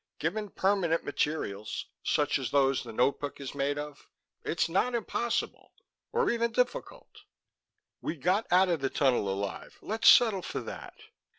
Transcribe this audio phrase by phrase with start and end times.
[0.17, 4.09] "Given permanent materials, such as those the notebook is made of,
[4.43, 5.73] it's not impossible
[6.11, 7.21] or even difficult."
[8.01, 9.77] "We got out of the tunnel alive.
[9.79, 10.95] Let's settle for that."